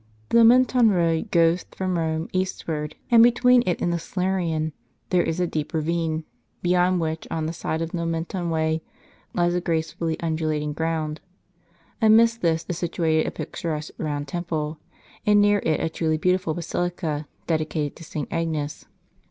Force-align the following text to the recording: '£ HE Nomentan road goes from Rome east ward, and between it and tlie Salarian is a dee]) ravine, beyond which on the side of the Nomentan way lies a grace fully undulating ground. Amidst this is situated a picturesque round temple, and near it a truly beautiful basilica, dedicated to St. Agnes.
'£ 0.01 0.03
HE 0.31 0.37
Nomentan 0.39 0.89
road 0.89 1.29
goes 1.29 1.63
from 1.75 1.95
Rome 1.95 2.27
east 2.33 2.67
ward, 2.67 2.95
and 3.11 3.21
between 3.21 3.61
it 3.67 3.83
and 3.83 3.93
tlie 3.93 3.99
Salarian 3.99 4.73
is 5.11 5.39
a 5.39 5.45
dee]) 5.45 5.63
ravine, 5.71 6.23
beyond 6.63 6.99
which 6.99 7.27
on 7.29 7.45
the 7.45 7.53
side 7.53 7.83
of 7.83 7.91
the 7.91 7.97
Nomentan 7.99 8.49
way 8.49 8.81
lies 9.35 9.53
a 9.53 9.61
grace 9.61 9.91
fully 9.91 10.19
undulating 10.19 10.73
ground. 10.73 11.21
Amidst 12.01 12.41
this 12.41 12.65
is 12.67 12.79
situated 12.79 13.27
a 13.27 13.31
picturesque 13.31 13.93
round 13.99 14.27
temple, 14.27 14.79
and 15.23 15.39
near 15.39 15.59
it 15.63 15.79
a 15.79 15.87
truly 15.87 16.17
beautiful 16.17 16.55
basilica, 16.55 17.27
dedicated 17.45 17.95
to 17.97 18.03
St. 18.03 18.27
Agnes. 18.31 18.87